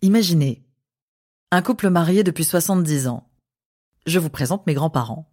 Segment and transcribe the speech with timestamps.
[0.00, 0.62] Imaginez,
[1.50, 3.28] un couple marié depuis 70 ans.
[4.06, 5.28] Je vous présente mes grands-parents.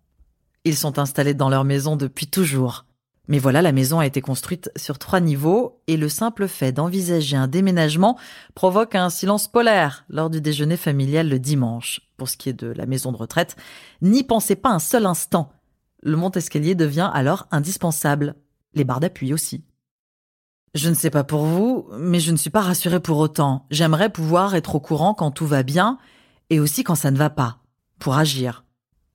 [0.63, 2.85] Ils sont installés dans leur maison depuis toujours.
[3.27, 7.37] Mais voilà, la maison a été construite sur trois niveaux et le simple fait d'envisager
[7.37, 8.17] un déménagement
[8.55, 12.01] provoque un silence polaire lors du déjeuner familial le dimanche.
[12.17, 13.55] Pour ce qui est de la maison de retraite,
[14.01, 15.51] n'y pensez pas un seul instant.
[16.01, 18.33] Le monte-escalier devient alors indispensable.
[18.73, 19.63] Les barres d'appui aussi.
[20.75, 23.65] Je ne sais pas pour vous, mais je ne suis pas rassurée pour autant.
[23.71, 25.97] J'aimerais pouvoir être au courant quand tout va bien
[26.49, 27.59] et aussi quand ça ne va pas,
[27.97, 28.65] pour agir.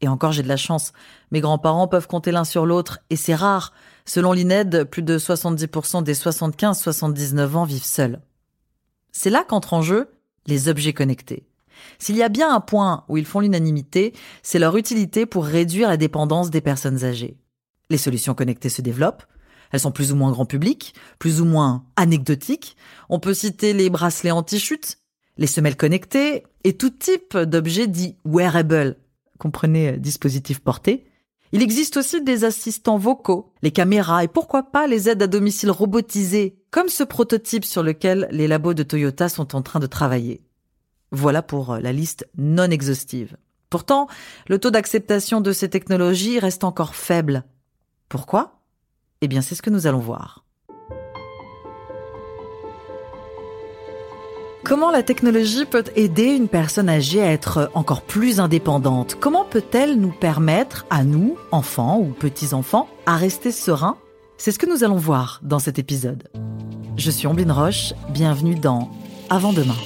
[0.01, 0.95] Et encore j'ai de la chance,
[1.31, 3.75] mes grands-parents peuvent compter l'un sur l'autre et c'est rare.
[4.07, 8.23] Selon l'INED, plus de 70% des 75-79 ans vivent seuls.
[9.13, 10.09] C'est là qu'entrent en jeu
[10.47, 11.47] les objets connectés.
[11.99, 15.91] S'il y a bien un point où ils font l'unanimité, c'est leur utilité pour réduire
[15.91, 17.37] la dépendance des personnes âgées.
[17.91, 19.25] Les solutions connectées se développent,
[19.71, 22.77] elles sont plus ou moins grand public, plus ou moins anecdotiques.
[23.09, 24.99] On peut citer les bracelets anti-chute,
[25.37, 28.97] les semelles connectées et tout type d'objets dits wearable.
[29.39, 31.07] Comprenez euh, dispositifs portés.
[31.53, 35.71] Il existe aussi des assistants vocaux, les caméras et pourquoi pas les aides à domicile
[35.71, 40.43] robotisées, comme ce prototype sur lequel les labos de Toyota sont en train de travailler.
[41.11, 43.37] Voilà pour euh, la liste non exhaustive.
[43.69, 44.09] Pourtant,
[44.49, 47.45] le taux d'acceptation de ces technologies reste encore faible.
[48.09, 48.60] Pourquoi?
[49.23, 50.45] Eh bien, c'est ce que nous allons voir.
[54.65, 59.17] Comment la technologie peut aider une personne âgée à être encore plus indépendante?
[59.19, 63.97] Comment peut-elle nous permettre, à nous, enfants ou petits-enfants, à rester sereins?
[64.37, 66.29] C'est ce que nous allons voir dans cet épisode.
[66.97, 68.91] Je suis Ambline Roche, bienvenue dans
[69.29, 69.77] Avant demain.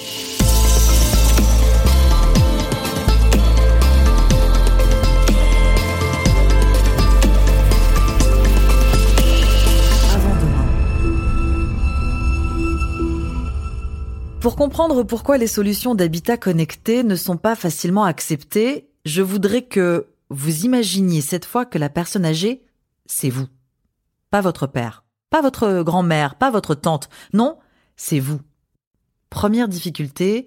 [14.45, 20.09] Pour comprendre pourquoi les solutions d'habitat connecté ne sont pas facilement acceptées, je voudrais que
[20.29, 22.63] vous imaginiez cette fois que la personne âgée,
[23.07, 23.47] c'est vous.
[24.31, 27.09] Pas votre père, pas votre grand-mère, pas votre tante.
[27.33, 27.57] Non,
[27.97, 28.39] c'est vous.
[29.31, 30.45] Première difficulté,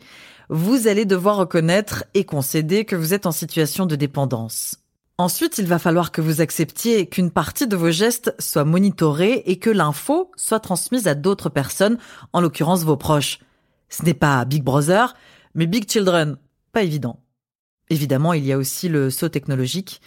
[0.48, 4.76] vous allez devoir reconnaître et concéder que vous êtes en situation de dépendance.
[5.18, 9.58] Ensuite, il va falloir que vous acceptiez qu'une partie de vos gestes soit monitorée et
[9.58, 11.98] que l'info soit transmise à d'autres personnes,
[12.32, 13.40] en l'occurrence vos proches.
[13.90, 15.16] Ce n'est pas Big Brother,
[15.56, 16.38] mais Big Children.
[16.72, 17.22] Pas évident.
[17.90, 20.02] Évidemment, il y a aussi le saut technologique.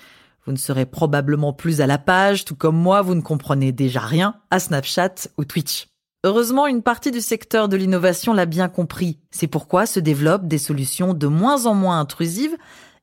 [0.47, 4.01] Vous ne serez probablement plus à la page, tout comme moi, vous ne comprenez déjà
[4.01, 5.89] rien à Snapchat ou Twitch.
[6.23, 9.19] Heureusement, une partie du secteur de l'innovation l'a bien compris.
[9.31, 12.57] C'est pourquoi se développent des solutions de moins en moins intrusives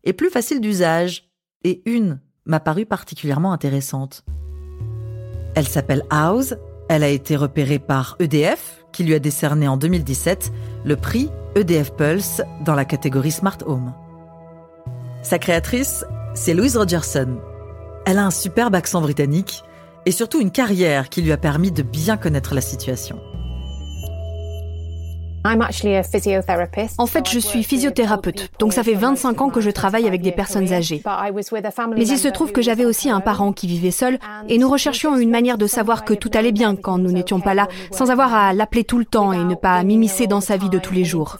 [0.03, 1.29] et plus faciles d'usage.
[1.63, 4.23] Et une m'a paru particulièrement intéressante.
[5.55, 6.53] Elle s'appelle House,
[6.89, 10.51] elle a été repérée par EDF, qui lui a décerné en 2017
[10.83, 13.93] le prix EDF Pulse dans la catégorie Smart Home.
[15.21, 16.03] Sa créatrice,
[16.33, 17.37] c'est Louise Rogerson.
[18.07, 19.63] Elle a un superbe accent britannique
[20.07, 23.19] et surtout une carrière qui lui a permis de bien connaître la situation.
[26.97, 30.31] En fait, je suis physiothérapeute, donc ça fait 25 ans que je travaille avec des
[30.31, 31.01] personnes âgées.
[31.95, 35.17] Mais il se trouve que j'avais aussi un parent qui vivait seul et nous recherchions
[35.17, 38.33] une manière de savoir que tout allait bien quand nous n'étions pas là, sans avoir
[38.33, 41.05] à l'appeler tout le temps et ne pas m'immiscer dans sa vie de tous les
[41.05, 41.37] jours.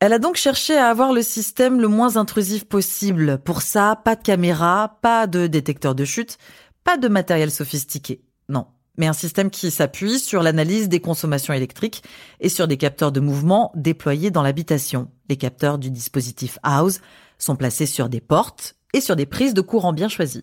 [0.00, 3.38] Elle a donc cherché à avoir le système le moins intrusif possible.
[3.38, 6.38] Pour ça, pas de caméra, pas de détecteur de chute,
[6.84, 8.22] pas de matériel sophistiqué.
[8.48, 8.66] Non,
[8.98, 12.02] mais un système qui s'appuie sur l'analyse des consommations électriques
[12.40, 15.08] et sur des capteurs de mouvement déployés dans l'habitation.
[15.30, 17.00] Les capteurs du dispositif House
[17.38, 20.42] sont placés sur des portes et sur des prises de courant bien choisies.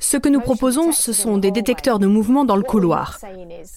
[0.00, 3.18] Ce que nous proposons, ce sont des détecteurs de mouvement dans le couloir.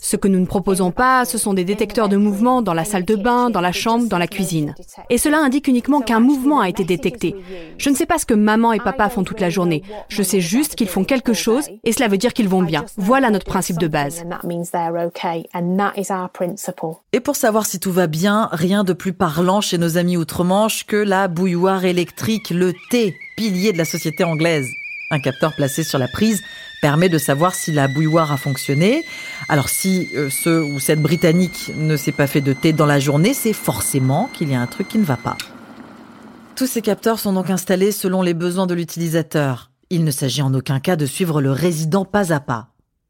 [0.01, 3.05] Ce que nous ne proposons pas, ce sont des détecteurs de mouvement dans la salle
[3.05, 4.75] de bain, dans la chambre, dans la cuisine.
[5.09, 7.35] Et cela indique uniquement qu'un mouvement a été détecté.
[7.77, 9.83] Je ne sais pas ce que maman et papa font toute la journée.
[10.09, 12.85] Je sais juste qu'ils font quelque chose et cela veut dire qu'ils vont bien.
[12.97, 14.25] Voilà notre principe de base.
[17.13, 20.85] Et pour savoir si tout va bien, rien de plus parlant chez nos amis outre-Manche
[20.85, 24.69] que la bouilloire électrique, le thé de la société anglaise.
[25.11, 26.43] Un capteur placé sur la prise
[26.81, 29.05] permet de savoir si la bouilloire a fonctionné.
[29.47, 32.99] Alors si euh, ce ou cette britannique ne s'est pas fait de thé dans la
[32.99, 35.37] journée, c'est forcément qu'il y a un truc qui ne va pas.
[36.55, 39.71] Tous ces capteurs sont donc installés selon les besoins de l'utilisateur.
[39.89, 42.67] Il ne s'agit en aucun cas de suivre le résident pas à pas.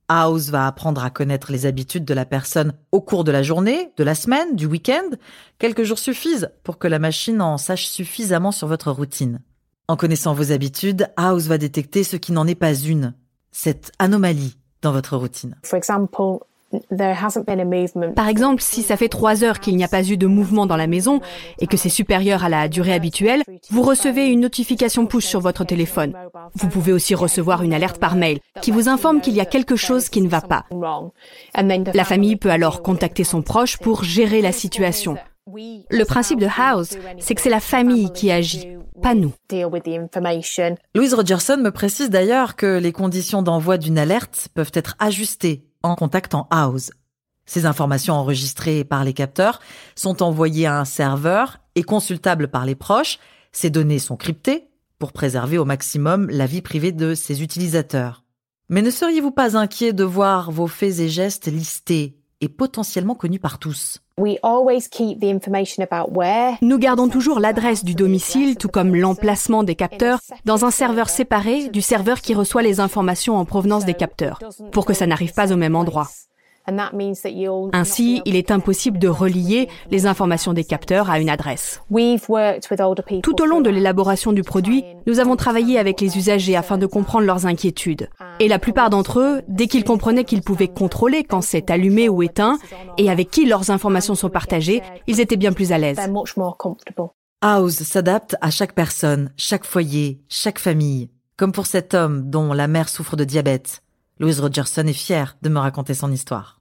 [0.07, 3.91] House va apprendre à connaître les habitudes de la personne au cours de la journée,
[3.97, 5.09] de la semaine, du week-end.
[5.57, 9.39] Quelques jours suffisent pour que la machine en sache suffisamment sur votre routine.
[9.89, 13.15] En connaissant vos habitudes, House va détecter ce qui n'en est pas une,
[13.51, 15.55] cette anomalie dans votre routine.
[18.15, 20.77] Par exemple, si ça fait trois heures qu'il n'y a pas eu de mouvement dans
[20.77, 21.21] la maison
[21.59, 23.41] et que c'est supérieur à la durée habituelle,
[23.71, 26.13] vous recevez une notification push sur votre téléphone.
[26.53, 29.75] Vous pouvez aussi recevoir une alerte par mail qui vous informe qu'il y a quelque
[29.75, 30.65] chose qui ne va pas.
[31.95, 35.17] La famille peut alors contacter son proche pour gérer la situation.
[35.47, 38.67] Le principe de House, c'est que c'est la famille qui agit,
[39.01, 39.33] pas nous.
[40.95, 45.95] Louise Rogerson me précise d'ailleurs que les conditions d'envoi d'une alerte peuvent être ajustées en
[45.95, 46.91] contactant House.
[47.45, 49.59] Ces informations enregistrées par les capteurs
[49.95, 53.17] sont envoyées à un serveur et consultables par les proches.
[53.51, 54.67] Ces données sont cryptées
[54.99, 58.23] pour préserver au maximum la vie privée de ses utilisateurs.
[58.69, 63.39] Mais ne seriez-vous pas inquiet de voir vos faits et gestes listés et potentiellement connus
[63.39, 63.99] par tous
[66.61, 71.69] Nous gardons toujours l'adresse du domicile, tout comme l'emplacement des capteurs, dans un serveur séparé
[71.69, 74.39] du serveur qui reçoit les informations en provenance des capteurs,
[74.71, 76.09] pour que ça n'arrive pas au même endroit.
[77.73, 81.81] Ainsi, il est impossible de relier les informations des capteurs à une adresse.
[83.23, 86.85] Tout au long de l'élaboration du produit, nous avons travaillé avec les usagers afin de
[86.85, 88.09] comprendre leurs inquiétudes.
[88.39, 92.21] Et la plupart d'entre eux, dès qu'ils comprenaient qu'ils pouvaient contrôler quand c'est allumé ou
[92.23, 92.57] éteint
[92.97, 95.99] et avec qui leurs informations sont partagées, ils étaient bien plus à l'aise.
[97.41, 101.09] House s'adapte à chaque personne, chaque foyer, chaque famille.
[101.37, 103.81] Comme pour cet homme dont la mère souffre de diabète.
[104.21, 106.59] Louise Rogerson est fière de me raconter son histoire.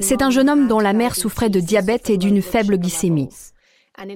[0.00, 3.30] C'est un jeune homme dont la mère souffrait de diabète et d'une faible glycémie.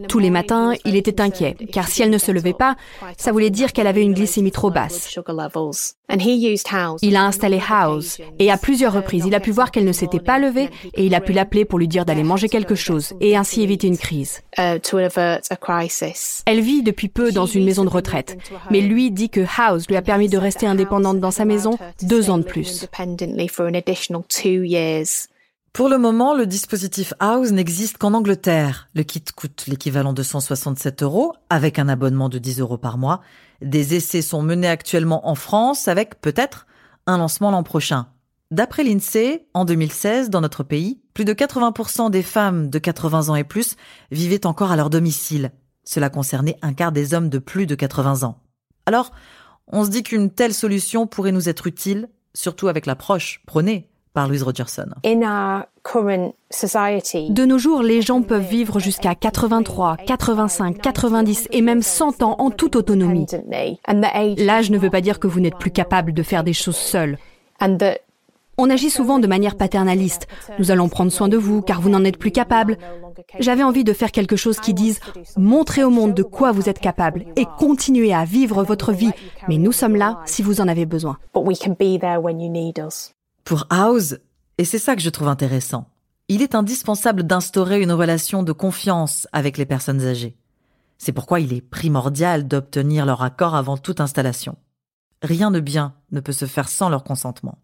[0.09, 2.77] Tous les matins, il était inquiet, car si elle ne se levait pas,
[3.17, 5.09] ça voulait dire qu'elle avait une glycémie trop basse.
[7.03, 10.19] Il a installé House, et à plusieurs reprises, il a pu voir qu'elle ne s'était
[10.19, 13.37] pas levée, et il a pu l'appeler pour lui dire d'aller manger quelque chose, et
[13.37, 14.43] ainsi éviter une crise.
[16.47, 18.37] Elle vit depuis peu dans une maison de retraite,
[18.71, 22.31] mais lui dit que House lui a permis de rester indépendante dans sa maison deux
[22.31, 22.87] ans de plus.
[25.73, 28.89] Pour le moment, le dispositif House n'existe qu'en Angleterre.
[28.95, 33.21] Le kit coûte l'équivalent de 167 euros, avec un abonnement de 10 euros par mois.
[33.63, 36.67] Des essais sont menés actuellement en France, avec peut-être
[37.07, 38.09] un lancement l'an prochain.
[38.51, 43.37] D'après l'INSEE, en 2016, dans notre pays, plus de 80% des femmes de 80 ans
[43.37, 43.77] et plus
[44.11, 45.53] vivaient encore à leur domicile.
[45.85, 48.43] Cela concernait un quart des hommes de plus de 80 ans.
[48.87, 49.13] Alors,
[49.69, 54.29] on se dit qu'une telle solution pourrait nous être utile, surtout avec l'approche prônée par
[54.29, 54.87] Louise Rogerson.
[57.31, 62.37] De nos jours, les gens peuvent vivre jusqu'à 83, 85, 90 et même 100 ans
[62.39, 63.27] en toute autonomie.
[64.37, 67.19] L'âge ne veut pas dire que vous n'êtes plus capable de faire des choses seul.
[68.63, 70.29] On agit souvent de manière paternaliste.
[70.59, 72.77] Nous allons prendre soin de vous car vous n'en êtes plus capable.
[73.39, 75.01] J'avais envie de faire quelque chose qui dise
[75.39, 79.13] montrez au monde de quoi vous êtes capable et continuez à vivre votre vie.
[79.49, 81.17] Mais nous sommes là si vous en avez besoin.
[83.51, 84.15] Pour House,
[84.59, 85.89] et c'est ça que je trouve intéressant,
[86.29, 90.37] il est indispensable d'instaurer une relation de confiance avec les personnes âgées.
[90.99, 94.57] C'est pourquoi il est primordial d'obtenir leur accord avant toute installation.
[95.21, 97.59] Rien de bien ne peut se faire sans leur consentement.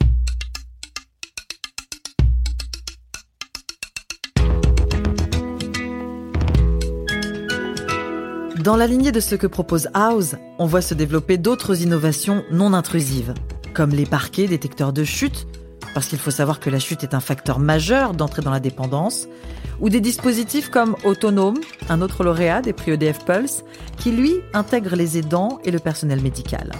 [8.65, 12.73] Dans la lignée de ce que propose House, on voit se développer d'autres innovations non
[12.73, 13.35] intrusives,
[13.73, 15.47] comme les parquets détecteurs de chute
[15.97, 19.29] parce qu'il faut savoir que la chute est un facteur majeur d'entrée dans la dépendance,
[19.81, 21.57] ou des dispositifs comme Autonome,
[21.89, 23.65] un autre lauréat des prix EDF Pulse,
[23.97, 26.73] qui lui intègre les aidants et le personnel médical.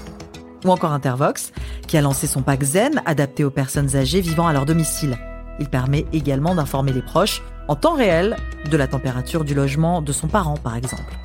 [0.67, 1.53] Ou encore Intervox,
[1.89, 5.17] qui a lancé son pack Zen adapté aux personnes âgées vivant à leur domicile.
[5.61, 8.37] Il permet également d'informer les proches en temps réel
[8.71, 11.17] de la température du logement de son parent, par exemple.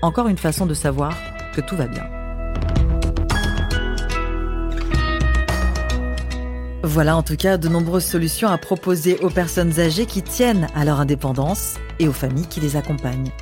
[0.00, 1.12] Encore une façon de savoir
[1.56, 2.04] que tout va bien.
[6.86, 10.84] Voilà en tout cas de nombreuses solutions à proposer aux personnes âgées qui tiennent à
[10.84, 13.32] leur indépendance et aux familles qui les accompagnent.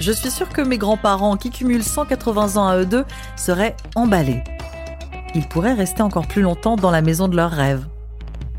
[0.00, 3.04] Je suis sûre que mes grands-parents qui cumulent 180 ans à eux deux
[3.36, 4.42] seraient emballés.
[5.34, 7.86] Ils pourraient rester encore plus longtemps dans la maison de leurs rêves,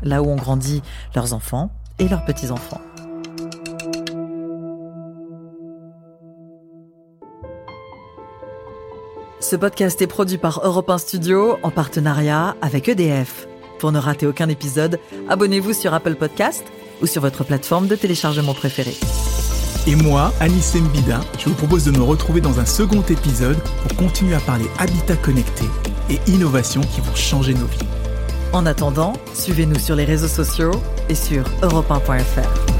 [0.04, 0.80] là où ont grandi
[1.16, 2.80] leurs enfants et leurs petits-enfants.
[9.40, 13.48] Ce podcast est produit par Europe 1 Studio en partenariat avec EDF.
[13.80, 16.64] Pour ne rater aucun épisode, abonnez-vous sur Apple Podcast
[17.00, 18.94] ou sur votre plateforme de téléchargement préférée.
[19.86, 23.96] Et moi, Anissé Mbida, je vous propose de me retrouver dans un second épisode pour
[23.96, 25.64] continuer à parler habitat connecté
[26.10, 27.78] et innovation qui vont changer nos vies.
[28.52, 30.72] En attendant, suivez-nous sur les réseaux sociaux
[31.08, 32.79] et sur europe1.fr.